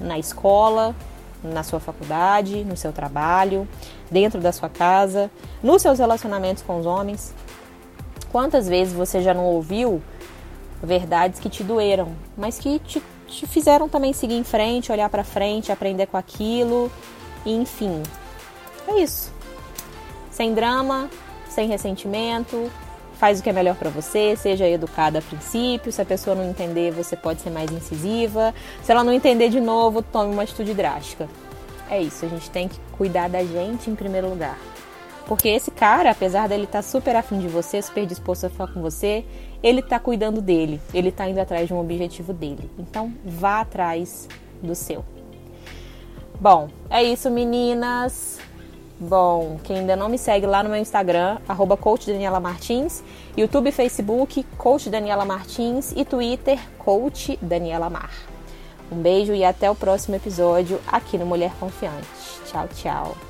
Na 0.00 0.18
escola, 0.18 0.94
na 1.42 1.62
sua 1.62 1.78
faculdade, 1.78 2.64
no 2.64 2.76
seu 2.76 2.92
trabalho, 2.92 3.66
dentro 4.10 4.40
da 4.40 4.50
sua 4.52 4.68
casa, 4.68 5.30
nos 5.62 5.82
seus 5.82 5.98
relacionamentos 5.98 6.62
com 6.62 6.78
os 6.80 6.86
homens. 6.86 7.32
Quantas 8.32 8.68
vezes 8.68 8.92
você 8.92 9.22
já 9.22 9.32
não 9.32 9.44
ouviu 9.44 10.02
verdades 10.82 11.40
que 11.40 11.48
te 11.48 11.62
doeram, 11.62 12.12
mas 12.36 12.58
que 12.58 12.78
te, 12.80 13.02
te 13.26 13.46
fizeram 13.46 13.88
também 13.88 14.12
seguir 14.12 14.34
em 14.34 14.44
frente, 14.44 14.92
olhar 14.92 15.08
para 15.08 15.24
frente, 15.24 15.72
aprender 15.72 16.06
com 16.06 16.16
aquilo, 16.16 16.90
e, 17.44 17.54
enfim. 17.54 18.02
É 18.88 19.00
isso 19.00 19.36
sem 20.36 20.52
drama, 20.52 21.08
sem 21.48 21.66
ressentimento, 21.66 22.70
faz 23.18 23.40
o 23.40 23.42
que 23.42 23.48
é 23.48 23.52
melhor 23.54 23.74
para 23.74 23.88
você, 23.88 24.36
seja 24.36 24.68
educada 24.68 25.18
a 25.18 25.22
princípio. 25.22 25.90
Se 25.90 26.02
a 26.02 26.04
pessoa 26.04 26.36
não 26.36 26.44
entender, 26.44 26.92
você 26.92 27.16
pode 27.16 27.40
ser 27.40 27.48
mais 27.48 27.70
incisiva. 27.72 28.54
Se 28.82 28.92
ela 28.92 29.02
não 29.02 29.14
entender 29.14 29.48
de 29.48 29.60
novo, 29.60 30.02
tome 30.02 30.34
uma 30.34 30.42
atitude 30.42 30.74
drástica. 30.74 31.26
É 31.88 32.02
isso, 32.02 32.26
a 32.26 32.28
gente 32.28 32.50
tem 32.50 32.68
que 32.68 32.78
cuidar 32.98 33.30
da 33.30 33.42
gente 33.42 33.88
em 33.88 33.94
primeiro 33.94 34.28
lugar. 34.28 34.58
Porque 35.26 35.48
esse 35.48 35.70
cara, 35.70 36.10
apesar 36.10 36.48
dele 36.48 36.64
estar 36.64 36.78
tá 36.78 36.82
super 36.82 37.16
afim 37.16 37.38
de 37.38 37.48
você, 37.48 37.82
super 37.82 38.06
disposto 38.06 38.46
a 38.46 38.50
ficar 38.50 38.68
com 38.68 38.80
você, 38.80 39.24
ele 39.62 39.80
está 39.80 39.98
cuidando 39.98 40.40
dele, 40.40 40.80
ele 40.94 41.08
está 41.08 41.28
indo 41.28 41.40
atrás 41.40 41.66
de 41.66 41.74
um 41.74 41.80
objetivo 41.80 42.32
dele. 42.32 42.70
Então, 42.78 43.12
vá 43.24 43.60
atrás 43.60 44.28
do 44.62 44.74
seu. 44.74 45.04
Bom, 46.40 46.68
é 46.88 47.02
isso, 47.02 47.30
meninas. 47.30 48.38
Bom, 48.98 49.58
quem 49.64 49.80
ainda 49.80 49.96
não 49.96 50.08
me 50.08 50.16
segue 50.16 50.46
lá 50.46 50.62
no 50.62 50.70
meu 50.70 50.78
Instagram, 50.78 51.38
arroba 51.46 51.76
Coach 51.76 52.06
Daniela 52.06 52.40
Martins, 52.40 53.02
YouTube 53.36 53.70
Facebook, 53.72 54.42
Coach 54.56 54.88
Daniela 54.88 55.24
Martins 55.24 55.92
e 55.94 56.04
Twitter, 56.04 56.58
Coach 56.78 57.38
Daniela 57.42 57.90
Mar. 57.90 58.10
Um 58.90 58.96
beijo 58.96 59.34
e 59.34 59.44
até 59.44 59.70
o 59.70 59.74
próximo 59.74 60.14
episódio 60.14 60.80
aqui 60.86 61.18
no 61.18 61.26
Mulher 61.26 61.52
Confiante. 61.58 62.06
Tchau, 62.46 62.68
tchau. 62.74 63.25